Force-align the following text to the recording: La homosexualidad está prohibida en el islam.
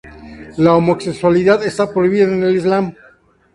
La 0.57 0.73
homosexualidad 0.73 1.61
está 1.63 1.93
prohibida 1.93 2.23
en 2.23 2.41
el 2.41 2.55
islam. 2.55 2.95